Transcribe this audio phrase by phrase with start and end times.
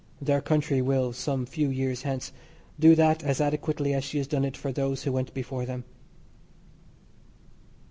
[0.19, 2.31] Their country will, some few years hence,
[2.79, 5.83] do that as adequately as she has done it for those who went before them.